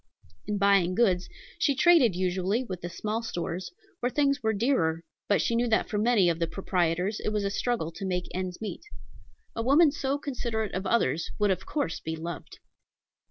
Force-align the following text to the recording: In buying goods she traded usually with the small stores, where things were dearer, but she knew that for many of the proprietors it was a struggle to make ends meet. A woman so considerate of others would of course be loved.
In 0.47 0.57
buying 0.57 0.95
goods 0.95 1.29
she 1.59 1.75
traded 1.75 2.15
usually 2.15 2.63
with 2.63 2.81
the 2.81 2.89
small 2.89 3.21
stores, 3.21 3.71
where 3.99 4.09
things 4.09 4.41
were 4.41 4.51
dearer, 4.51 5.03
but 5.27 5.43
she 5.43 5.53
knew 5.55 5.67
that 5.67 5.89
for 5.91 5.99
many 5.99 6.27
of 6.27 6.39
the 6.39 6.47
proprietors 6.47 7.19
it 7.19 7.29
was 7.29 7.43
a 7.43 7.51
struggle 7.51 7.91
to 7.91 8.03
make 8.07 8.25
ends 8.33 8.59
meet. 8.59 8.81
A 9.55 9.61
woman 9.61 9.91
so 9.91 10.17
considerate 10.17 10.73
of 10.73 10.87
others 10.87 11.29
would 11.37 11.51
of 11.51 11.67
course 11.67 11.99
be 11.99 12.15
loved. 12.15 12.57